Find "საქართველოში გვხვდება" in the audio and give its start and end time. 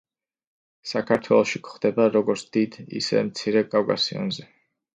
0.91-2.09